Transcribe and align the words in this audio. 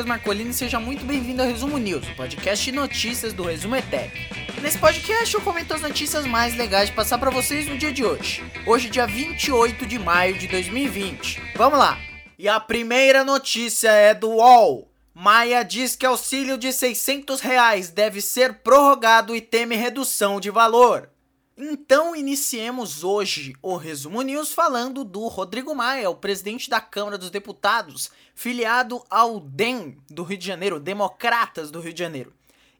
Lucas 0.00 0.06
Marcolini 0.06 0.54
seja 0.54 0.80
muito 0.80 1.04
bem-vindo 1.04 1.42
ao 1.42 1.48
Resumo 1.48 1.76
News, 1.76 2.08
o 2.08 2.14
podcast 2.14 2.64
de 2.64 2.72
notícias 2.72 3.34
do 3.34 3.42
Resumo 3.42 3.76
ETEC. 3.76 4.10
Nesse 4.62 4.78
podcast 4.78 5.34
eu 5.34 5.42
comento 5.42 5.74
as 5.74 5.82
notícias 5.82 6.24
mais 6.24 6.56
legais 6.56 6.88
de 6.88 6.94
passar 6.94 7.18
para 7.18 7.30
vocês 7.30 7.66
no 7.66 7.76
dia 7.76 7.92
de 7.92 8.02
hoje. 8.02 8.42
Hoje, 8.66 8.88
dia 8.88 9.06
28 9.06 9.84
de 9.84 9.98
maio 9.98 10.38
de 10.38 10.48
2020. 10.48 11.42
Vamos 11.54 11.78
lá! 11.78 11.98
E 12.38 12.48
a 12.48 12.58
primeira 12.58 13.24
notícia 13.24 13.90
é 13.90 14.14
do 14.14 14.30
UOL. 14.30 14.90
Maia 15.12 15.62
diz 15.62 15.94
que 15.94 16.06
auxílio 16.06 16.56
de 16.56 16.72
600 16.72 17.40
reais 17.40 17.90
deve 17.90 18.22
ser 18.22 18.54
prorrogado 18.62 19.36
e 19.36 19.40
teme 19.42 19.76
redução 19.76 20.40
de 20.40 20.50
valor. 20.50 21.10
Então 21.62 22.16
iniciemos 22.16 23.04
hoje 23.04 23.54
o 23.60 23.76
Resumo 23.76 24.22
News 24.22 24.50
falando 24.50 25.04
do 25.04 25.26
Rodrigo 25.28 25.74
Maia, 25.74 26.08
o 26.08 26.14
presidente 26.14 26.70
da 26.70 26.80
Câmara 26.80 27.18
dos 27.18 27.28
Deputados, 27.28 28.10
filiado 28.34 29.04
ao 29.10 29.38
DEM 29.38 29.98
do 30.08 30.22
Rio 30.22 30.38
de 30.38 30.46
Janeiro, 30.46 30.80
Democratas 30.80 31.70
do 31.70 31.78
Rio 31.78 31.92
de 31.92 31.98
Janeiro. 31.98 32.32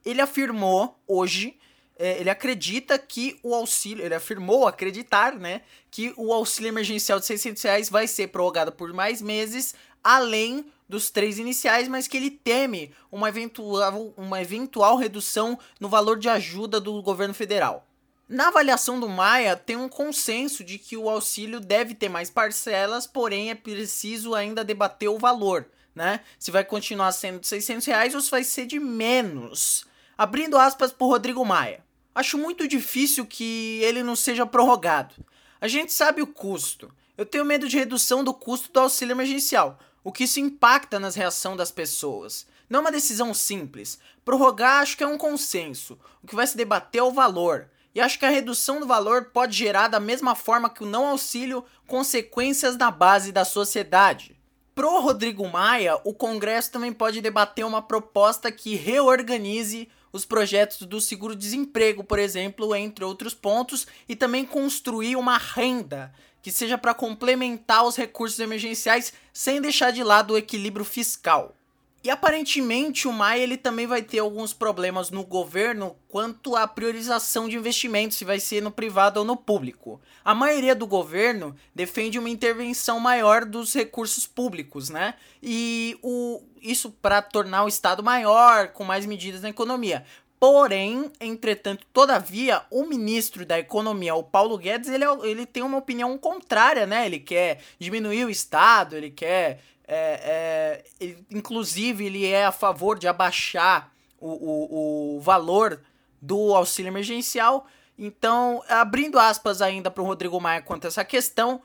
Ele 0.02 0.22
afirmou 0.22 0.98
hoje, 1.06 1.58
é, 1.98 2.18
ele 2.20 2.30
acredita 2.30 2.98
que 2.98 3.38
o 3.42 3.54
auxílio, 3.54 4.02
ele 4.02 4.14
afirmou 4.14 4.66
acreditar, 4.66 5.34
né, 5.34 5.60
que 5.90 6.14
o 6.16 6.32
auxílio 6.32 6.70
emergencial 6.70 7.20
de 7.20 7.26
600 7.26 7.62
reais 7.62 7.90
vai 7.90 8.08
ser 8.08 8.28
prorrogado 8.28 8.72
por 8.72 8.94
mais 8.94 9.20
meses, 9.20 9.74
além 10.02 10.64
dos 10.88 11.10
três 11.10 11.38
iniciais, 11.38 11.86
mas 11.86 12.08
que 12.08 12.16
ele 12.16 12.30
teme 12.30 12.94
uma 13.12 13.28
eventual, 13.28 14.14
uma 14.16 14.40
eventual 14.40 14.96
redução 14.96 15.58
no 15.78 15.90
valor 15.90 16.18
de 16.18 16.30
ajuda 16.30 16.80
do 16.80 17.02
governo 17.02 17.34
federal. 17.34 17.86
Na 18.30 18.46
avaliação 18.46 19.00
do 19.00 19.08
Maia, 19.08 19.56
tem 19.56 19.74
um 19.74 19.88
consenso 19.88 20.62
de 20.62 20.78
que 20.78 20.96
o 20.96 21.10
auxílio 21.10 21.58
deve 21.58 21.96
ter 21.96 22.08
mais 22.08 22.30
parcelas, 22.30 23.04
porém 23.04 23.50
é 23.50 23.56
preciso 23.56 24.36
ainda 24.36 24.62
debater 24.62 25.08
o 25.08 25.18
valor, 25.18 25.66
né? 25.92 26.20
Se 26.38 26.52
vai 26.52 26.62
continuar 26.62 27.10
sendo 27.10 27.40
de 27.40 27.48
600 27.48 27.84
reais 27.88 28.14
ou 28.14 28.20
se 28.20 28.30
vai 28.30 28.44
ser 28.44 28.66
de 28.66 28.78
menos. 28.78 29.84
Abrindo 30.16 30.56
aspas 30.56 30.92
por 30.92 31.08
Rodrigo 31.08 31.44
Maia. 31.44 31.84
Acho 32.14 32.38
muito 32.38 32.68
difícil 32.68 33.26
que 33.26 33.80
ele 33.82 34.00
não 34.00 34.14
seja 34.14 34.46
prorrogado. 34.46 35.12
A 35.60 35.66
gente 35.66 35.92
sabe 35.92 36.22
o 36.22 36.26
custo. 36.28 36.94
Eu 37.18 37.26
tenho 37.26 37.44
medo 37.44 37.68
de 37.68 37.78
redução 37.78 38.22
do 38.22 38.32
custo 38.32 38.70
do 38.72 38.78
auxílio 38.78 39.12
emergencial, 39.12 39.76
o 40.04 40.12
que 40.12 40.22
isso 40.22 40.38
impacta 40.38 41.00
nas 41.00 41.16
reações 41.16 41.56
das 41.56 41.72
pessoas. 41.72 42.46
Não 42.68 42.78
é 42.78 42.80
uma 42.82 42.92
decisão 42.92 43.34
simples. 43.34 43.98
Prorrogar 44.24 44.82
acho 44.82 44.96
que 44.96 45.02
é 45.02 45.08
um 45.08 45.18
consenso. 45.18 45.98
O 46.22 46.28
que 46.28 46.36
vai 46.36 46.46
se 46.46 46.56
debater 46.56 47.00
é 47.00 47.02
o 47.02 47.10
valor. 47.10 47.68
E 47.94 48.00
acho 48.00 48.18
que 48.18 48.24
a 48.24 48.30
redução 48.30 48.78
do 48.78 48.86
valor 48.86 49.26
pode 49.26 49.56
gerar, 49.56 49.88
da 49.88 49.98
mesma 49.98 50.34
forma 50.34 50.70
que 50.70 50.82
o 50.82 50.86
não 50.86 51.06
auxílio, 51.06 51.64
consequências 51.86 52.76
na 52.76 52.90
base 52.90 53.32
da 53.32 53.44
sociedade. 53.44 54.36
Pro 54.74 55.00
Rodrigo 55.00 55.46
Maia, 55.48 55.98
o 56.04 56.14
Congresso 56.14 56.70
também 56.70 56.92
pode 56.92 57.20
debater 57.20 57.66
uma 57.66 57.82
proposta 57.82 58.52
que 58.52 58.76
reorganize 58.76 59.88
os 60.12 60.24
projetos 60.24 60.86
do 60.86 61.00
seguro-desemprego, 61.00 62.04
por 62.04 62.18
exemplo, 62.18 62.74
entre 62.74 63.04
outros 63.04 63.34
pontos, 63.34 63.86
e 64.08 64.16
também 64.16 64.44
construir 64.44 65.16
uma 65.16 65.36
renda 65.36 66.12
que 66.42 66.50
seja 66.50 66.78
para 66.78 66.94
complementar 66.94 67.84
os 67.84 67.96
recursos 67.96 68.38
emergenciais 68.38 69.12
sem 69.32 69.60
deixar 69.60 69.90
de 69.90 70.02
lado 70.02 70.34
o 70.34 70.38
equilíbrio 70.38 70.84
fiscal. 70.84 71.54
E 72.02 72.08
aparentemente 72.08 73.06
o 73.06 73.12
Maia 73.12 73.42
ele 73.42 73.58
também 73.58 73.86
vai 73.86 74.00
ter 74.00 74.20
alguns 74.20 74.54
problemas 74.54 75.10
no 75.10 75.22
governo 75.22 75.96
quanto 76.08 76.56
à 76.56 76.66
priorização 76.66 77.46
de 77.46 77.56
investimentos, 77.56 78.16
se 78.16 78.24
vai 78.24 78.40
ser 78.40 78.62
no 78.62 78.70
privado 78.70 79.20
ou 79.20 79.26
no 79.26 79.36
público. 79.36 80.00
A 80.24 80.34
maioria 80.34 80.74
do 80.74 80.86
governo 80.86 81.54
defende 81.74 82.18
uma 82.18 82.30
intervenção 82.30 82.98
maior 82.98 83.44
dos 83.44 83.74
recursos 83.74 84.26
públicos, 84.26 84.88
né? 84.88 85.14
E 85.42 85.98
o, 86.02 86.42
isso 86.62 86.90
para 86.90 87.20
tornar 87.20 87.64
o 87.64 87.68
Estado 87.68 88.02
maior, 88.02 88.68
com 88.68 88.82
mais 88.82 89.04
medidas 89.04 89.42
na 89.42 89.50
economia. 89.50 90.04
Porém, 90.40 91.12
entretanto, 91.20 91.86
todavia, 91.92 92.62
o 92.70 92.86
ministro 92.86 93.44
da 93.44 93.58
Economia, 93.58 94.14
o 94.14 94.22
Paulo 94.22 94.56
Guedes, 94.56 94.88
ele, 94.88 95.04
é 95.04 95.08
ele 95.24 95.44
tem 95.44 95.62
uma 95.62 95.76
opinião 95.76 96.16
contrária, 96.16 96.86
né? 96.86 97.04
Ele 97.04 97.18
quer 97.18 97.60
diminuir 97.78 98.24
o 98.24 98.30
Estado, 98.30 98.96
ele 98.96 99.10
quer 99.10 99.60
é, 99.92 100.84
é, 101.00 101.16
inclusive, 101.32 102.06
ele 102.06 102.24
é 102.24 102.44
a 102.44 102.52
favor 102.52 102.96
de 102.96 103.08
abaixar 103.08 103.92
o, 104.20 104.28
o, 104.28 105.16
o 105.16 105.20
valor 105.20 105.82
do 106.22 106.54
auxílio 106.54 106.90
emergencial. 106.90 107.66
Então, 107.98 108.62
abrindo 108.68 109.18
aspas 109.18 109.60
ainda 109.60 109.90
para 109.90 110.02
o 110.02 110.06
Rodrigo 110.06 110.40
Maia 110.40 110.62
quanto 110.62 110.84
a 110.84 110.88
essa 110.88 111.04
questão, 111.04 111.60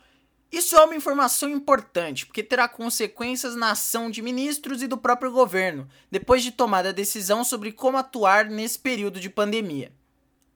isso 0.51 0.75
é 0.75 0.83
uma 0.83 0.95
informação 0.95 1.49
importante, 1.49 2.25
porque 2.25 2.41
terá 2.41 2.67
consequências 2.67 3.55
na 3.55 3.71
ação 3.71 4.09
de 4.09 4.21
ministros 4.21 4.81
e 4.81 4.87
do 4.87 4.97
próprio 4.97 5.31
governo, 5.31 5.87
depois 6.09 6.41
de 6.41 6.51
tomada 6.51 6.89
a 6.89 6.93
decisão 6.93 7.43
sobre 7.43 7.71
como 7.71 7.97
atuar 7.97 8.45
nesse 8.45 8.79
período 8.79 9.19
de 9.19 9.29
pandemia. 9.29 9.91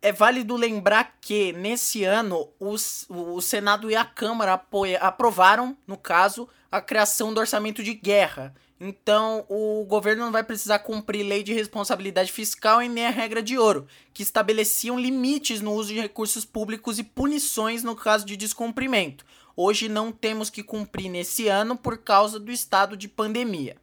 É 0.01 0.12
válido 0.12 0.56
lembrar 0.56 1.18
que, 1.22 1.51
nesse 1.53 2.03
ano, 2.03 2.50
os, 2.59 3.06
o 3.09 3.41
Senado 3.41 3.91
e 3.91 3.96
a 3.96 4.06
Câmara 4.06 4.53
apoia, 4.53 4.97
aprovaram, 5.00 5.78
no 5.86 5.97
caso, 5.97 6.47
a 6.72 6.81
criação 6.81 7.34
do 7.34 7.40
orçamento 7.40 7.84
de 7.84 7.94
guerra. 7.94 8.53
Então, 8.80 9.46
o 9.50 9.84
governo 9.85 10.24
não 10.24 10.31
vai 10.31 10.44
precisar 10.44 10.80
cumprir 10.80 11.24
lei 11.24 11.44
de 11.44 11.53
responsabilidade 11.53 12.31
fiscal 12.31 12.81
e 12.81 12.88
nem 12.88 13.07
a 13.07 13.12
regra 13.12 13.44
de 13.44 13.57
ouro, 13.57 13.88
que 14.13 14.24
estabeleciam 14.24 14.97
limites 14.97 15.59
no 15.59 15.74
uso 15.74 15.90
de 15.90 16.00
recursos 16.00 16.46
públicos 16.46 16.97
e 16.97 17.03
punições 17.03 17.84
no 17.84 17.96
caso 17.96 18.25
de 18.25 18.38
descumprimento. 18.38 19.25
Hoje 19.56 19.90
não 19.90 20.12
temos 20.12 20.50
que 20.50 20.63
cumprir 20.63 21.09
nesse 21.09 21.50
ano 21.50 21.75
por 21.75 21.97
causa 21.97 22.40
do 22.40 22.52
estado 22.52 22.96
de 22.96 23.09
pandemia. 23.09 23.75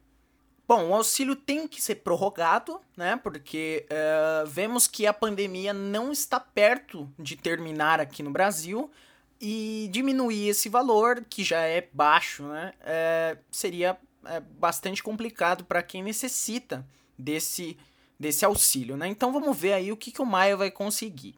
Bom, 0.67 0.89
o 0.89 0.93
auxílio 0.95 1.35
tem 1.35 1.67
que 1.67 1.81
ser 1.81 1.95
prorrogado, 1.95 2.81
né? 2.97 3.15
Porque 3.15 3.85
uh, 3.89 4.47
vemos 4.47 4.85
que 4.85 5.05
a 5.07 5.13
pandemia 5.13 5.71
não 5.71 6.11
está 6.11 6.39
perto 6.39 7.09
de 7.17 7.37
terminar 7.37 8.01
aqui 8.01 8.21
no 8.21 8.31
Brasil 8.31 8.91
e 9.39 9.89
diminuir 9.91 10.49
esse 10.49 10.69
valor, 10.69 11.23
que 11.29 11.43
já 11.43 11.61
é 11.61 11.87
baixo, 11.93 12.43
né? 12.43 12.73
Uh, 12.81 13.39
seria 13.51 13.97
uh, 14.23 14.41
bastante 14.59 15.03
complicado 15.03 15.65
para 15.65 15.83
quem 15.83 16.03
necessita 16.03 16.85
desse, 17.17 17.77
desse 18.19 18.45
auxílio, 18.45 18.97
né? 18.97 19.07
Então 19.07 19.31
vamos 19.31 19.57
ver 19.57 19.73
aí 19.73 19.91
o 19.91 19.97
que, 19.97 20.11
que 20.11 20.21
o 20.21 20.25
Maia 20.25 20.57
vai 20.57 20.71
conseguir. 20.71 21.35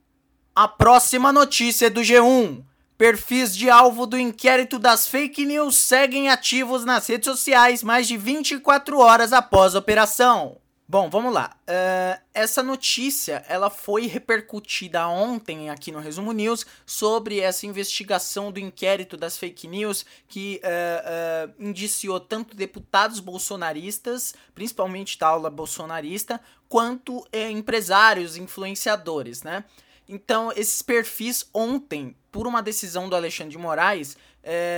A 0.55 0.67
próxima 0.67 1.31
notícia 1.31 1.87
é 1.87 1.89
do 1.89 2.01
G1. 2.01 2.63
Perfis 2.97 3.55
de 3.55 3.69
alvo 3.69 4.05
do 4.05 4.19
inquérito 4.19 4.77
das 4.77 5.07
fake 5.07 5.45
news 5.45 5.77
seguem 5.77 6.29
ativos 6.29 6.83
nas 6.83 7.07
redes 7.07 7.29
sociais 7.29 7.81
mais 7.81 8.07
de 8.09 8.17
24 8.17 8.99
horas 8.99 9.31
após 9.31 9.73
a 9.73 9.79
operação. 9.79 10.57
Bom, 10.91 11.07
vamos 11.07 11.31
lá. 11.31 11.55
Uh, 11.67 12.19
essa 12.33 12.63
notícia 12.63 13.45
ela 13.47 13.69
foi 13.69 14.07
repercutida 14.07 15.07
ontem 15.07 15.69
aqui 15.69 15.91
no 15.91 15.99
Resumo 15.99 16.31
News 16.31 16.65
sobre 16.83 17.39
essa 17.39 17.67
investigação 17.67 18.51
do 18.51 18.59
inquérito 18.59 19.15
das 19.15 19.37
fake 19.37 19.67
news 19.67 20.03
que 20.27 20.59
uh, 20.63 21.47
uh, 21.47 21.53
indiciou 21.63 22.19
tanto 22.19 22.55
deputados 22.55 23.19
bolsonaristas, 23.19 24.33
principalmente 24.55 25.19
da 25.19 25.27
aula 25.27 25.51
bolsonarista, 25.51 26.41
quanto 26.67 27.23
empresários, 27.31 28.35
influenciadores, 28.35 29.43
né? 29.43 29.65
Então, 30.07 30.51
esses 30.55 30.81
perfis 30.81 31.47
ontem, 31.53 32.15
por 32.31 32.47
uma 32.47 32.63
decisão 32.63 33.07
do 33.07 33.15
Alexandre 33.15 33.51
de 33.51 33.59
Moraes, 33.59 34.17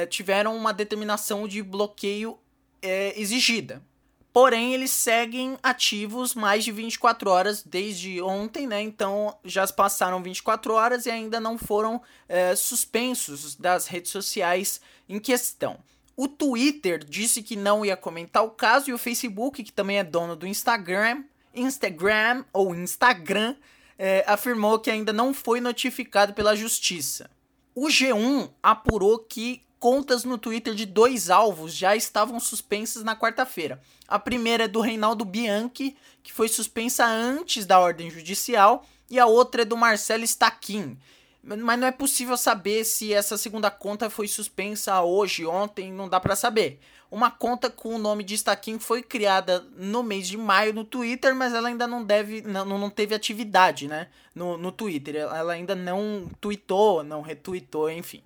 tiveram 0.09 0.57
uma 0.57 0.73
determinação 0.73 1.47
de 1.47 1.63
bloqueio 1.63 2.37
exigida. 3.15 3.81
Porém, 4.33 4.73
eles 4.73 4.91
seguem 4.91 5.57
ativos 5.61 6.33
mais 6.33 6.63
de 6.63 6.71
24 6.71 7.29
horas 7.29 7.63
desde 7.63 8.21
ontem, 8.21 8.65
né? 8.65 8.81
Então 8.81 9.35
já 9.43 9.67
passaram 9.67 10.23
24 10.23 10.73
horas 10.73 11.05
e 11.05 11.11
ainda 11.11 11.39
não 11.39 11.57
foram 11.57 12.01
é, 12.29 12.55
suspensos 12.55 13.55
das 13.55 13.87
redes 13.87 14.11
sociais 14.11 14.79
em 15.09 15.19
questão. 15.19 15.79
O 16.15 16.27
Twitter 16.27 17.03
disse 17.03 17.43
que 17.43 17.55
não 17.55 17.85
ia 17.85 17.97
comentar 17.97 18.43
o 18.43 18.51
caso 18.51 18.89
e 18.89 18.93
o 18.93 18.97
Facebook, 18.97 19.63
que 19.63 19.71
também 19.71 19.97
é 19.97 20.03
dono 20.03 20.35
do 20.35 20.47
Instagram, 20.47 21.23
Instagram 21.53 22.45
ou 22.53 22.73
Instagram, 22.73 23.55
é, 23.97 24.23
afirmou 24.25 24.79
que 24.79 24.89
ainda 24.89 25.11
não 25.11 25.33
foi 25.33 25.59
notificado 25.59 26.33
pela 26.33 26.55
justiça. 26.55 27.29
O 27.75 27.87
G1 27.87 28.49
apurou 28.63 29.19
que 29.19 29.61
contas 29.81 30.23
no 30.23 30.37
Twitter 30.37 30.75
de 30.75 30.85
dois 30.85 31.31
alvos 31.31 31.73
já 31.73 31.95
estavam 31.95 32.39
suspensas 32.39 33.03
na 33.03 33.15
quarta-feira. 33.15 33.81
A 34.07 34.19
primeira 34.19 34.65
é 34.65 34.67
do 34.67 34.79
Reinaldo 34.79 35.25
Bianchi, 35.25 35.97
que 36.21 36.31
foi 36.31 36.47
suspensa 36.47 37.03
antes 37.03 37.65
da 37.65 37.79
ordem 37.79 38.07
judicial, 38.07 38.85
e 39.09 39.19
a 39.19 39.25
outra 39.25 39.63
é 39.63 39.65
do 39.65 39.75
Marcelo 39.75 40.23
Staquin. 40.23 40.99
Mas 41.43 41.79
não 41.79 41.87
é 41.87 41.91
possível 41.91 42.37
saber 42.37 42.83
se 42.83 43.11
essa 43.11 43.39
segunda 43.39 43.71
conta 43.71 44.07
foi 44.07 44.27
suspensa 44.27 45.01
hoje, 45.01 45.47
ontem, 45.47 45.91
não 45.91 46.07
dá 46.07 46.19
para 46.19 46.35
saber. 46.35 46.79
Uma 47.09 47.31
conta 47.31 47.67
com 47.67 47.95
o 47.95 47.97
nome 47.97 48.23
de 48.23 48.35
Stakin 48.35 48.77
foi 48.77 49.01
criada 49.01 49.65
no 49.75 50.03
mês 50.03 50.27
de 50.27 50.37
maio 50.37 50.73
no 50.75 50.83
Twitter, 50.83 51.35
mas 51.35 51.55
ela 51.55 51.69
ainda 51.69 51.87
não 51.87 52.03
deve, 52.03 52.43
não, 52.43 52.65
não 52.65 52.89
teve 52.91 53.15
atividade, 53.15 53.87
né? 53.87 54.09
No, 54.35 54.59
no 54.59 54.71
Twitter. 54.71 55.15
Ela 55.15 55.53
ainda 55.53 55.73
não 55.73 56.29
tweetou, 56.39 57.03
não 57.03 57.21
retweetou, 57.21 57.89
enfim. 57.89 58.21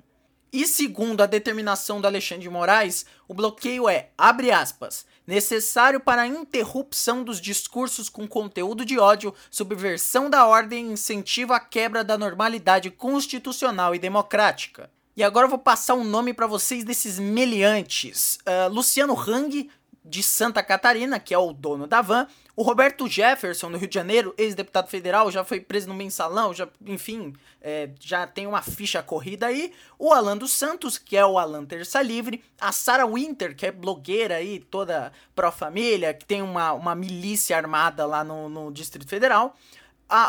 E 0.55 0.65
segundo 0.65 1.19
a 1.19 1.25
determinação 1.25 1.99
do 1.99 2.07
Alexandre 2.07 2.43
de 2.43 2.49
Moraes, 2.49 3.05
o 3.27 3.33
bloqueio 3.33 3.89
é, 3.89 4.11
abre 4.17 4.51
aspas, 4.51 5.05
necessário 5.27 5.99
para 5.99 6.21
a 6.21 6.27
interrupção 6.27 7.25
dos 7.25 7.41
discursos 7.41 8.07
com 8.07 8.25
conteúdo 8.25 8.85
de 8.85 8.97
ódio, 8.97 9.35
subversão 9.51 10.29
da 10.29 10.47
ordem 10.47 10.87
e 10.87 10.93
incentivo 10.93 11.51
à 11.51 11.59
quebra 11.59 12.05
da 12.05 12.17
normalidade 12.17 12.89
constitucional 12.89 13.93
e 13.93 13.99
democrática. 13.99 14.89
E 15.17 15.25
agora 15.25 15.45
eu 15.45 15.49
vou 15.49 15.59
passar 15.59 15.95
um 15.95 16.05
nome 16.05 16.33
para 16.33 16.47
vocês 16.47 16.85
desses 16.85 17.19
meliantes. 17.19 18.39
Uh, 18.47 18.71
Luciano 18.71 19.13
Hang, 19.13 19.69
de 20.05 20.21
Santa 20.21 20.61
Catarina, 20.61 21.19
que 21.19 21.33
é 21.33 21.37
o 21.37 21.51
dono 21.51 21.87
da 21.87 22.01
van. 22.01 22.27
O 22.55 22.61
Roberto 22.61 23.07
Jefferson, 23.07 23.71
do 23.71 23.77
Rio 23.77 23.87
de 23.87 23.95
Janeiro, 23.95 24.33
ex-deputado 24.37 24.87
federal, 24.87 25.31
já 25.31 25.43
foi 25.43 25.59
preso 25.59 25.87
no 25.87 25.95
mensalão, 25.95 26.53
já, 26.53 26.69
enfim, 26.85 27.33
é, 27.59 27.89
já 27.99 28.25
tem 28.27 28.45
uma 28.45 28.61
ficha 28.61 29.01
corrida 29.01 29.47
aí. 29.47 29.73
O 29.97 30.13
Alan 30.13 30.37
dos 30.37 30.51
Santos, 30.51 30.97
que 30.97 31.17
é 31.17 31.25
o 31.25 31.39
Alan 31.39 31.65
Terça 31.65 32.01
Livre. 32.01 32.41
A 32.61 32.71
Sarah 32.71 33.07
Winter, 33.07 33.55
que 33.55 33.65
é 33.65 33.71
blogueira 33.71 34.35
aí, 34.35 34.59
toda 34.59 35.11
pró-família, 35.35 36.13
que 36.13 36.23
tem 36.23 36.41
uma, 36.41 36.71
uma 36.71 36.95
milícia 36.95 37.57
armada 37.57 38.05
lá 38.05 38.23
no, 38.23 38.47
no 38.47 38.71
Distrito 38.71 39.09
Federal. 39.09 39.55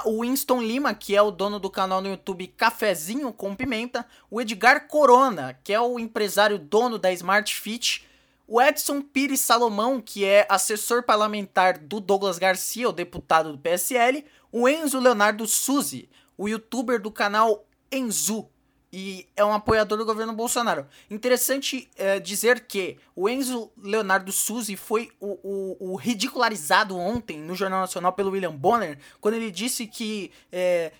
O 0.07 0.23
Winston 0.23 0.63
Lima, 0.63 0.95
que 0.95 1.15
é 1.15 1.21
o 1.21 1.31
dono 1.31 1.61
do 1.61 1.69
canal 1.69 2.01
no 2.01 2.09
YouTube 2.09 2.47
Cafezinho 2.47 3.31
com 3.31 3.55
Pimenta. 3.55 4.07
O 4.31 4.41
Edgar 4.41 4.89
Corona, 4.89 5.57
que 5.63 5.73
é 5.73 5.79
o 5.79 5.99
empresário 5.99 6.59
dono 6.59 6.99
da 6.99 7.13
Smart 7.13 7.55
Fit 7.55 8.07
o 8.47 8.61
Edson 8.61 9.03
Pires 9.03 9.41
Salomão, 9.41 10.01
que 10.01 10.25
é 10.25 10.47
assessor 10.49 11.03
parlamentar 11.03 11.79
do 11.79 12.01
Douglas 12.01 12.39
Garcia, 12.39 12.89
o 12.89 12.93
deputado 12.93 13.53
do 13.53 13.59
PSL, 13.59 14.25
o 14.53 14.69
Enzo 14.69 15.01
Leonardo 15.01 15.47
Suzy, 15.47 16.09
o 16.39 16.49
youtuber 16.49 17.01
do 17.01 17.11
canal 17.11 17.67
Enzu, 17.91 18.49
e 18.93 19.27
é 19.37 19.45
um 19.45 19.53
apoiador 19.53 19.99
do 19.99 20.05
governo 20.05 20.33
Bolsonaro. 20.33 20.87
Interessante 21.11 21.91
é, 21.97 22.21
dizer 22.21 22.61
que 22.61 22.97
o 23.15 23.29
Enzo 23.29 23.71
Leonardo 23.77 24.31
Suzy 24.31 24.77
foi 24.77 25.11
o, 25.21 25.39
o, 25.43 25.93
o, 25.93 25.97
ridicularizado 25.97 26.97
ontem 26.97 27.39
no 27.39 27.55
Jornal 27.55 27.81
Nacional 27.81 28.13
pelo 28.13 28.31
William 28.31 28.55
Bonner, 28.55 28.99
quando 29.21 29.35
ele 29.35 29.51
disse 29.51 29.87
que 29.87 30.31
é, 30.53 30.93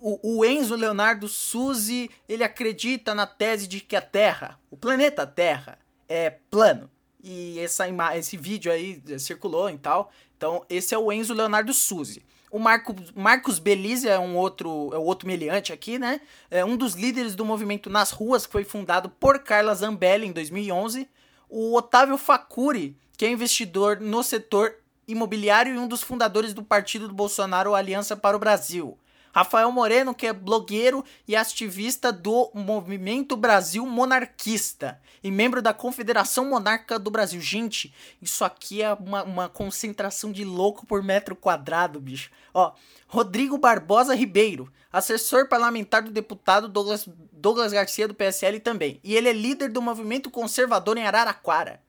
o, 0.00 0.38
o, 0.38 0.44
Enzo 0.44 0.76
Leonardo 0.76 1.28
Suzy 1.28 2.10
ele 2.28 2.44
acredita 2.44 3.14
na 3.14 3.26
tese 3.26 3.66
de 3.66 3.80
que 3.80 3.96
a 3.96 4.00
Terra, 4.00 4.58
o 4.70 4.76
planeta 4.76 5.26
Terra, 5.26 5.78
é 6.08 6.30
plano. 6.30 6.90
E 7.22 7.58
essa 7.58 7.84
esse 8.16 8.36
vídeo 8.36 8.70
aí 8.72 9.02
circulou 9.18 9.68
e 9.68 9.76
tal. 9.76 10.10
Então, 10.36 10.64
esse 10.70 10.94
é 10.94 10.98
o 10.98 11.12
Enzo 11.12 11.34
Leonardo 11.34 11.74
Suzy. 11.74 12.22
O 12.50 12.58
Marco, 12.58 12.94
Marcos 13.14 13.58
Belize 13.58 14.08
é 14.08 14.18
um 14.18 14.36
outro, 14.36 14.90
é 14.94 14.96
outro 14.96 15.26
meliante 15.26 15.72
aqui, 15.72 15.98
né? 15.98 16.20
É 16.50 16.64
um 16.64 16.76
dos 16.76 16.94
líderes 16.94 17.34
do 17.34 17.44
movimento 17.44 17.90
Nas 17.90 18.10
Ruas, 18.10 18.46
que 18.46 18.52
foi 18.52 18.64
fundado 18.64 19.10
por 19.10 19.40
Carla 19.40 19.74
Zambelli 19.74 20.26
em 20.26 20.32
2011. 20.32 21.06
O 21.48 21.76
Otávio 21.76 22.16
Facuri, 22.16 22.96
que 23.16 23.26
é 23.26 23.30
investidor 23.30 24.00
no 24.00 24.22
setor 24.22 24.76
imobiliário 25.06 25.74
e 25.74 25.78
um 25.78 25.88
dos 25.88 26.02
fundadores 26.02 26.54
do 26.54 26.62
partido 26.62 27.08
do 27.08 27.14
Bolsonaro, 27.14 27.74
Aliança 27.74 28.16
para 28.16 28.36
o 28.36 28.40
Brasil. 28.40 28.96
Rafael 29.32 29.70
Moreno, 29.70 30.14
que 30.14 30.26
é 30.26 30.32
blogueiro 30.32 31.04
e 31.26 31.36
ativista 31.36 32.12
do 32.12 32.50
Movimento 32.54 33.36
Brasil 33.36 33.84
Monarquista 33.86 35.00
e 35.22 35.30
membro 35.30 35.60
da 35.60 35.74
Confederação 35.74 36.44
Monarca 36.44 36.98
do 36.98 37.10
Brasil. 37.10 37.40
Gente, 37.40 37.92
isso 38.20 38.44
aqui 38.44 38.82
é 38.82 38.92
uma, 38.94 39.22
uma 39.22 39.48
concentração 39.48 40.32
de 40.32 40.44
louco 40.44 40.86
por 40.86 41.02
metro 41.02 41.36
quadrado, 41.36 42.00
bicho. 42.00 42.30
Ó, 42.52 42.72
Rodrigo 43.06 43.58
Barbosa 43.58 44.14
Ribeiro, 44.14 44.72
assessor 44.92 45.48
parlamentar 45.48 46.02
do 46.02 46.10
deputado 46.10 46.68
Douglas, 46.68 47.08
Douglas 47.32 47.72
Garcia 47.72 48.08
do 48.08 48.14
PSL 48.14 48.60
também. 48.60 49.00
E 49.02 49.14
ele 49.14 49.28
é 49.28 49.32
líder 49.32 49.70
do 49.70 49.82
movimento 49.82 50.30
conservador 50.30 50.96
em 50.96 51.06
Araraquara. 51.06 51.80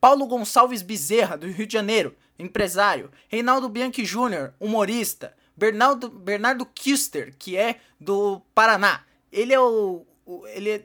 Paulo 0.00 0.26
Gonçalves 0.26 0.82
Bezerra, 0.82 1.36
do 1.36 1.48
Rio 1.48 1.66
de 1.66 1.72
Janeiro, 1.72 2.14
empresário. 2.38 3.10
Reinaldo 3.28 3.68
Bianchi 3.68 4.04
Júnior, 4.04 4.54
humorista. 4.60 5.34
Bernardo, 5.58 6.08
Bernardo 6.08 6.64
Kister, 6.64 7.34
que 7.36 7.56
é 7.56 7.80
do 7.98 8.40
Paraná. 8.54 9.04
Ele 9.32 9.52
é 9.52 9.60
o. 9.60 10.06
o 10.24 10.46
ele 10.46 10.70
é, 10.70 10.84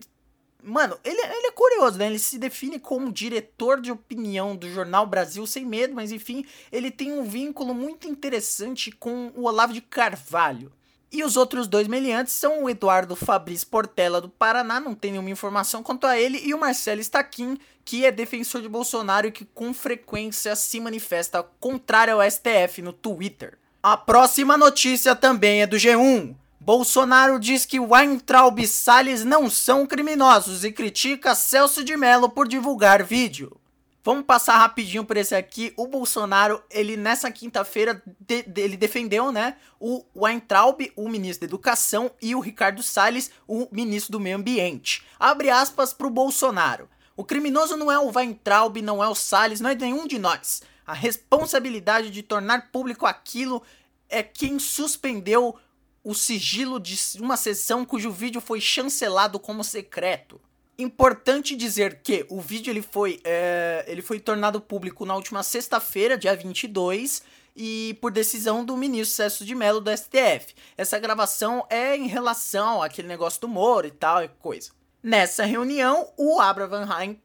Mano, 0.65 0.97
ele, 1.03 1.19
ele 1.19 1.47
é 1.47 1.51
curioso, 1.51 1.97
né? 1.97 2.07
Ele 2.07 2.17
se 2.17 2.39
define 2.39 2.79
como 2.79 3.11
diretor 3.11 3.81
de 3.81 3.91
opinião 3.91 4.55
do 4.55 4.71
jornal 4.71 5.05
Brasil 5.05 5.45
Sem 5.45 5.65
Medo, 5.65 5.93
mas 5.93 6.11
enfim, 6.11 6.45
ele 6.71 6.89
tem 6.89 7.11
um 7.11 7.23
vínculo 7.23 7.73
muito 7.73 8.07
interessante 8.07 8.89
com 8.89 9.31
o 9.35 9.43
Olavo 9.43 9.73
de 9.73 9.81
Carvalho. 9.81 10.71
E 11.11 11.21
os 11.21 11.35
outros 11.35 11.67
dois 11.67 11.87
meliantes 11.87 12.33
são 12.33 12.63
o 12.63 12.69
Eduardo 12.69 13.15
Fabrício 13.15 13.67
Portela 13.67 14.21
do 14.21 14.29
Paraná, 14.29 14.79
não 14.79 14.95
tem 14.95 15.11
nenhuma 15.11 15.29
informação 15.29 15.83
quanto 15.83 16.07
a 16.07 16.17
ele, 16.17 16.39
e 16.43 16.53
o 16.53 16.59
Marcelo 16.59 17.01
Staquin, 17.01 17.57
que 17.83 18.05
é 18.05 18.11
defensor 18.11 18.61
de 18.61 18.69
Bolsonaro 18.69 19.27
e 19.27 19.31
que 19.31 19.45
com 19.45 19.73
frequência 19.73 20.55
se 20.55 20.79
manifesta 20.79 21.43
contrário 21.59 22.15
ao 22.15 22.31
STF 22.31 22.81
no 22.81 22.93
Twitter. 22.93 23.59
A 23.85 23.97
próxima 23.97 24.55
notícia 24.55 25.13
também 25.13 25.61
é 25.61 25.67
do 25.67 25.75
G1. 25.75 26.33
Bolsonaro 26.57 27.37
diz 27.37 27.65
que 27.65 27.81
Weintraub 27.81 28.57
e 28.57 28.65
Salles 28.65 29.25
não 29.25 29.49
são 29.49 29.85
criminosos 29.85 30.63
e 30.63 30.71
critica 30.71 31.35
Celso 31.35 31.83
de 31.83 31.97
Mello 31.97 32.29
por 32.29 32.47
divulgar 32.47 33.03
vídeo. 33.03 33.59
Vamos 34.01 34.23
passar 34.23 34.57
rapidinho 34.57 35.03
por 35.03 35.17
esse 35.17 35.35
aqui. 35.35 35.73
O 35.75 35.85
Bolsonaro, 35.85 36.63
ele 36.71 36.95
nessa 36.95 37.29
quinta-feira, 37.29 38.01
de, 38.21 38.43
de, 38.43 38.61
ele 38.61 38.77
defendeu, 38.77 39.33
né, 39.33 39.57
o 39.77 40.05
Weintraub, 40.15 40.79
o 40.95 41.09
ministro 41.09 41.41
da 41.41 41.49
Educação, 41.51 42.09
e 42.21 42.33
o 42.33 42.39
Ricardo 42.39 42.81
Salles, 42.81 43.31
o 43.45 43.67
ministro 43.69 44.13
do 44.13 44.19
Meio 44.21 44.37
Ambiente. 44.37 45.03
Abre 45.19 45.49
aspas 45.49 45.93
pro 45.93 46.09
Bolsonaro. 46.09 46.87
O 47.17 47.23
criminoso 47.25 47.75
não 47.75 47.91
é 47.91 47.99
o 47.99 48.11
Weintraub, 48.15 48.81
não 48.81 49.03
é 49.03 49.09
o 49.09 49.15
Salles, 49.15 49.59
não 49.59 49.69
é 49.69 49.75
nenhum 49.75 50.07
de 50.07 50.17
nós. 50.17 50.61
A 50.85 50.93
responsabilidade 50.93 52.09
de 52.09 52.21
tornar 52.21 52.71
público 52.71 53.05
aquilo 53.05 53.63
é 54.09 54.21
quem 54.21 54.59
suspendeu 54.59 55.57
o 56.03 56.13
sigilo 56.13 56.79
de 56.79 56.97
uma 57.19 57.37
sessão 57.37 57.85
cujo 57.85 58.11
vídeo 58.11 58.41
foi 58.41 58.59
chancelado 58.59 59.39
como 59.39 59.63
secreto. 59.63 60.39
Importante 60.77 61.55
dizer 61.55 62.01
que 62.01 62.25
o 62.29 62.41
vídeo 62.41 62.71
ele 62.71 62.81
foi, 62.81 63.21
é, 63.23 63.85
ele 63.87 64.01
foi 64.01 64.19
tornado 64.19 64.59
público 64.59 65.05
na 65.05 65.15
última 65.15 65.43
sexta-feira, 65.43 66.17
dia 66.17 66.35
22, 66.35 67.21
e 67.55 67.97
por 68.01 68.11
decisão 68.11 68.65
do 68.65 68.75
ministro 68.75 69.15
Celso 69.15 69.45
de 69.45 69.55
Mello 69.55 69.79
do 69.79 69.95
STF. 69.95 70.55
Essa 70.75 70.99
gravação 70.99 71.65
é 71.69 71.95
em 71.95 72.07
relação 72.07 72.81
àquele 72.81 73.07
negócio 73.07 73.39
do 73.39 73.47
Moro 73.47 73.87
e 73.87 73.91
tal 73.91 74.23
e 74.23 74.27
coisa. 74.27 74.71
Nessa 75.03 75.43
reunião, 75.43 76.07
o 76.15 76.39
Abraham, 76.39 77.17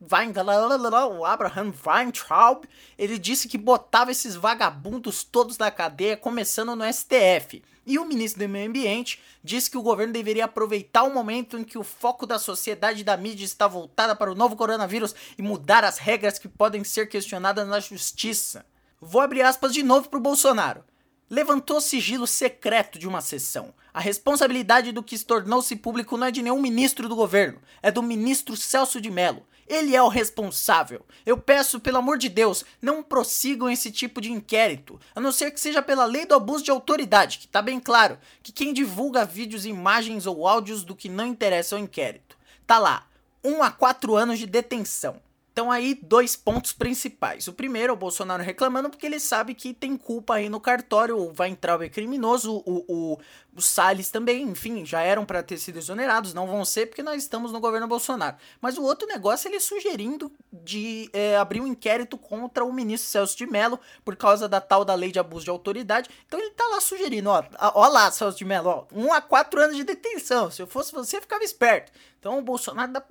Weintraub, 1.87 2.64
ele 2.99 3.16
disse 3.16 3.47
que 3.47 3.56
botava 3.56 4.11
esses 4.11 4.35
vagabundos 4.35 5.23
todos 5.23 5.56
da 5.56 5.70
cadeia, 5.70 6.16
começando 6.16 6.75
no 6.75 6.92
STF. 6.92 7.62
E 7.87 7.97
o 7.97 8.04
ministro 8.04 8.44
do 8.44 8.49
Meio 8.49 8.68
Ambiente 8.68 9.23
disse 9.44 9.70
que 9.70 9.78
o 9.78 9.82
governo 9.82 10.12
deveria 10.12 10.47
aproveitar 10.47 11.04
o 11.04 11.14
momento 11.14 11.56
em 11.56 11.62
que 11.62 11.78
o 11.78 11.85
foco 11.85 12.26
da 12.26 12.37
sociedade 12.37 13.02
e 13.02 13.04
da 13.04 13.16
mídia 13.16 13.44
está 13.44 13.68
voltada 13.68 14.16
para 14.16 14.32
o 14.32 14.35
novo 14.35 14.56
coronavírus 14.56 15.14
e 15.38 15.42
mudar 15.42 15.85
as 15.85 15.99
regras 15.99 16.37
que 16.37 16.49
podem 16.49 16.82
ser 16.82 17.08
questionadas 17.08 17.68
na 17.68 17.78
justiça. 17.78 18.66
Vou 19.00 19.20
abrir 19.20 19.42
aspas 19.42 19.73
de 19.73 19.85
novo 19.85 20.08
para 20.08 20.18
o 20.18 20.23
Bolsonaro 20.23 20.82
levantou 21.30 21.80
sigilo 21.80 22.26
secreto 22.26 22.99
de 22.99 23.06
uma 23.06 23.20
sessão. 23.20 23.75
A 23.92 24.00
responsabilidade 24.00 24.92
do 24.92 25.02
que 25.02 25.18
se 25.18 25.25
tornou-se 25.25 25.75
público 25.76 26.16
não 26.16 26.26
é 26.26 26.30
de 26.30 26.42
nenhum 26.42 26.61
ministro 26.61 27.08
do 27.08 27.16
governo, 27.16 27.61
é 27.82 27.90
do 27.90 28.02
ministro 28.02 28.56
Celso 28.56 29.00
de 29.00 29.11
Mello. 29.11 29.47
Ele 29.66 29.94
é 29.94 30.02
o 30.02 30.08
responsável. 30.08 31.04
Eu 31.26 31.37
peço, 31.37 31.78
pelo 31.78 31.99
amor 31.99 32.16
de 32.16 32.30
Deus, 32.30 32.64
não 32.80 33.02
prossigam 33.02 33.68
esse 33.68 33.90
tipo 33.90 34.20
de 34.20 34.32
inquérito, 34.32 34.99
a 35.14 35.20
não 35.20 35.30
ser 35.30 35.50
que 35.50 35.61
seja 35.61 35.82
pela 35.82 36.06
lei 36.06 36.25
do 36.25 36.35
abuso 36.35 36.64
de 36.64 36.70
autoridade, 36.70 37.38
que 37.38 37.47
tá 37.47 37.61
bem 37.61 37.78
claro 37.78 38.18
que 38.42 38.50
quem 38.50 38.73
divulga 38.73 39.26
vídeos, 39.26 39.66
imagens 39.66 40.26
ou 40.26 40.49
áudios 40.49 40.85
do 40.85 40.97
que 40.97 41.11
não 41.11 41.26
interessa 41.26 41.76
ao 41.76 41.82
inquérito. 41.82 42.38
Tá 42.66 42.78
lá, 42.78 43.06
1 43.44 43.50
um 43.50 43.62
a 43.62 43.70
4 43.70 44.16
anos 44.16 44.38
de 44.38 44.47
detenção. 44.47 45.20
Então 45.59 45.73
aí 45.73 45.99
dois 46.00 46.37
pontos 46.37 46.73
principais. 46.73 47.49
O 47.49 47.53
primeiro, 47.53 47.93
o 47.93 47.97
Bolsonaro 47.97 48.45
reclamando 48.45 48.88
porque 48.88 49.05
ele 49.05 49.19
sabe 49.19 49.55
que 49.55 49.75
tem 49.75 49.97
culpa 49.97 50.35
aí 50.35 50.49
no 50.49 50.61
cartório, 50.61 51.19
o 51.19 51.33
Weintraub 51.37 51.83
é 51.83 51.88
criminoso, 51.88 52.62
o, 52.65 52.85
o, 52.87 53.19
o 53.57 53.61
Salles 53.61 54.09
também, 54.09 54.45
enfim, 54.45 54.87
já 54.87 55.00
eram 55.00 55.27
para 55.27 55.43
ter 55.43 55.59
sido 55.59 55.77
exonerados, 55.77 56.33
não 56.33 56.47
vão 56.47 56.65
ser 56.65 56.87
porque 56.87 57.03
nós 57.03 57.21
estamos 57.21 57.50
no 57.50 57.59
governo 57.59 57.88
Bolsonaro. 57.88 58.37
Mas 58.61 58.79
o 58.79 58.85
outro 58.85 59.09
negócio, 59.09 59.49
ele 59.49 59.59
sugerindo 59.59 60.31
de 60.53 61.11
é, 61.12 61.37
abrir 61.37 61.61
um 61.61 61.67
inquérito 61.67 62.17
contra 62.17 62.65
o 62.65 62.73
ministro 62.73 63.11
Celso 63.11 63.37
de 63.37 63.45
Mello 63.45 63.81
por 64.05 64.15
causa 64.15 64.49
da 64.49 64.61
tal 64.61 64.85
da 64.85 64.95
lei 64.95 65.11
de 65.11 65.19
abuso 65.19 65.45
de 65.45 65.50
autoridade. 65.50 66.09
Então 66.25 66.38
ele 66.38 66.50
tá 66.50 66.69
lá 66.69 66.81
sugerindo, 66.81 67.31
ó, 67.31 67.43
ó 67.75 67.88
lá, 67.88 68.12
Celso 68.12 68.38
de 68.38 68.45
Mello, 68.45 68.71
ó, 68.71 68.85
um 68.95 69.12
a 69.12 69.21
quatro 69.21 69.61
anos 69.61 69.75
de 69.75 69.83
detenção. 69.83 70.53
Se 70.53 70.62
eu 70.62 70.69
fosse 70.69 70.93
você, 70.93 71.21
ficava 71.21 71.43
esperto. 71.43 71.91
Então 72.21 72.38
o 72.38 72.43
Bolsonaro 72.43 72.93
dá 72.93 73.03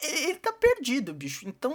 ele 0.00 0.38
tá 0.38 0.52
perdido, 0.52 1.12
bicho. 1.12 1.48
Então, 1.48 1.72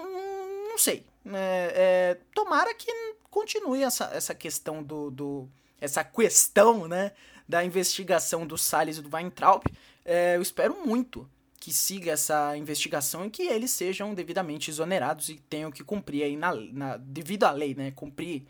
não 0.67 0.77
sei. 0.77 1.05
É, 1.25 1.73
é, 2.13 2.17
tomara 2.33 2.73
que 2.73 2.91
continue 3.29 3.83
essa, 3.83 4.05
essa 4.13 4.35
questão 4.35 4.83
do, 4.83 5.11
do. 5.11 5.49
Essa 5.79 6.03
questão, 6.03 6.87
né? 6.87 7.11
Da 7.47 7.63
investigação 7.63 8.45
do 8.45 8.57
Salles 8.57 8.97
e 8.97 9.01
do 9.01 9.15
Weintraub. 9.15 9.63
É, 10.03 10.35
eu 10.35 10.41
espero 10.41 10.85
muito 10.85 11.29
que 11.59 11.73
siga 11.73 12.11
essa 12.11 12.55
investigação 12.55 13.25
e 13.25 13.29
que 13.29 13.43
eles 13.43 13.71
sejam 13.71 14.13
devidamente 14.13 14.69
exonerados 14.69 15.29
e 15.29 15.35
tenham 15.49 15.71
que 15.71 15.83
cumprir 15.83 16.23
aí 16.23 16.37
na, 16.37 16.53
na 16.53 16.97
devido 16.97 17.43
à 17.43 17.51
lei, 17.51 17.73
né? 17.73 17.91
Cumprir 17.91 18.45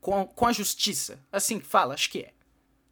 com, 0.00 0.26
com 0.26 0.46
a 0.46 0.52
justiça. 0.52 1.18
Assim 1.30 1.58
que 1.58 1.66
fala, 1.66 1.94
acho 1.94 2.10
que 2.10 2.20
é. 2.20 2.32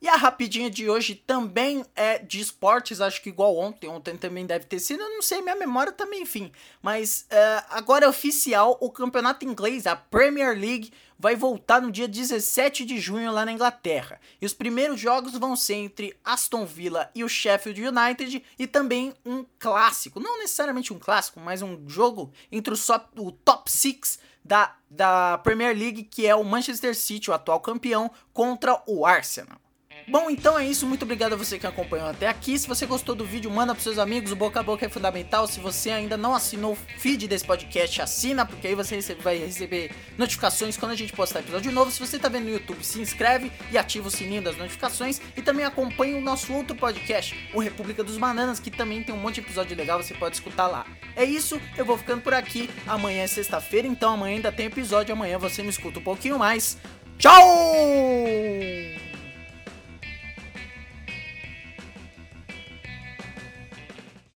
E 0.03 0.09
a 0.09 0.17
rapidinha 0.17 0.71
de 0.71 0.89
hoje 0.89 1.15
também 1.15 1.85
é 1.95 2.19
de 2.19 2.41
esportes, 2.41 3.03
acho 3.03 3.21
que 3.21 3.29
igual 3.29 3.55
ontem. 3.57 3.87
Ontem 3.87 4.17
também 4.17 4.47
deve 4.47 4.65
ter 4.65 4.79
sido, 4.79 5.03
eu 5.03 5.11
não 5.11 5.21
sei, 5.21 5.43
minha 5.43 5.55
memória 5.55 5.93
também, 5.93 6.23
enfim. 6.23 6.51
Mas 6.81 7.27
uh, 7.31 7.67
agora 7.71 8.07
é 8.07 8.09
oficial: 8.09 8.79
o 8.81 8.91
campeonato 8.91 9.45
inglês, 9.45 9.87
a 9.87 9.95
Premier 9.95 10.59
League, 10.59 10.91
vai 11.19 11.37
voltar 11.37 11.83
no 11.83 11.93
dia 11.93 12.09
17 12.09 12.87
de 12.87 12.99
junho 12.99 13.31
lá 13.31 13.45
na 13.45 13.53
Inglaterra. 13.53 14.19
E 14.41 14.47
os 14.47 14.55
primeiros 14.55 14.99
jogos 14.99 15.33
vão 15.33 15.55
ser 15.55 15.75
entre 15.75 16.19
Aston 16.25 16.65
Villa 16.65 17.11
e 17.15 17.23
o 17.23 17.29
Sheffield 17.29 17.83
United 17.83 18.43
e 18.59 18.67
também 18.67 19.13
um 19.25 19.45
clássico. 19.59 20.19
Não 20.19 20.39
necessariamente 20.39 20.95
um 20.95 20.99
clássico, 20.99 21.39
mas 21.41 21.61
um 21.61 21.87
jogo 21.87 22.33
entre 22.51 22.73
o, 22.73 23.23
o 23.23 23.33
top 23.33 23.71
6 23.71 24.19
da, 24.43 24.75
da 24.89 25.37
Premier 25.45 25.77
League, 25.77 26.05
que 26.05 26.27
é 26.27 26.35
o 26.35 26.43
Manchester 26.43 26.97
City, 26.97 27.31
o 27.31 27.35
atual 27.35 27.61
campeão, 27.61 28.11
contra 28.33 28.83
o 28.87 29.05
Arsenal. 29.05 29.61
Bom, 30.09 30.29
então 30.31 30.59
é 30.59 30.67
isso. 30.67 30.87
Muito 30.87 31.03
obrigado 31.03 31.35
a 31.35 31.37
você 31.37 31.59
que 31.59 31.67
acompanhou 31.67 32.09
até 32.09 32.29
aqui. 32.29 32.59
Se 32.59 32.67
você 32.67 32.87
gostou 32.87 33.15
do 33.15 33.25
vídeo, 33.25 33.51
manda 33.51 33.75
pros 33.75 33.85
seus 33.85 33.99
amigos. 33.99 34.33
O 34.33 34.37
boca 34.37 34.61
a 34.61 34.63
boca 34.63 34.87
é 34.87 34.89
fundamental. 34.89 35.47
Se 35.47 35.61
você 35.61 35.91
ainda 35.91 36.17
não 36.17 36.35
assinou 36.35 36.73
o 36.73 36.77
feed 36.99 37.29
desse 37.29 37.45
podcast, 37.45 38.03
assina, 38.03 38.45
porque 38.45 38.67
aí 38.67 38.75
você 38.75 39.01
vai 39.15 39.39
receber 39.39 39.91
notificações 40.19 40.77
quando 40.77 40.93
a 40.93 40.97
gente 40.97 41.13
postar 41.13 41.41
episódio 41.41 41.71
novo. 41.73 41.91
Se 41.91 42.01
você 42.01 42.19
tá 42.19 42.29
vendo 42.29 42.45
no 42.45 42.51
YouTube, 42.51 42.85
se 42.85 43.01
inscreve 43.01 43.53
e 43.71 43.79
ativa 43.79 44.09
o 44.09 44.11
sininho 44.11 44.43
das 44.43 44.57
notificações. 44.57 45.21
E 45.37 45.43
também 45.43 45.65
acompanhe 45.65 46.15
o 46.15 46.21
nosso 46.21 46.53
outro 46.53 46.77
podcast, 46.77 47.37
o 47.55 47.61
República 47.61 48.03
dos 48.03 48.19
Bananas, 48.19 48.61
que 48.61 48.71
também 48.71 49.03
tem 49.03 49.15
um 49.15 49.19
monte 49.19 49.37
de 49.37 49.41
episódio 49.41 49.77
legal, 49.77 50.03
você 50.03 50.15
pode 50.15 50.37
escutar 50.37 50.67
lá. 50.67 50.87
É 51.17 51.25
isso, 51.25 51.61
eu 51.77 51.85
vou 51.85 51.97
ficando 51.97 52.23
por 52.23 52.35
aqui. 52.35 52.69
Amanhã 52.87 53.23
é 53.23 53.27
sexta-feira, 53.27 53.87
então 53.87 54.13
amanhã 54.15 54.37
ainda 54.37 54.53
tem 54.53 54.67
episódio. 54.67 55.13
Amanhã 55.13 55.39
você 55.39 55.63
me 55.63 55.71
escuta 55.71 55.99
um 55.99 56.03
pouquinho 56.03 56.39
mais. 56.39 56.77
Tchau! 57.19 59.00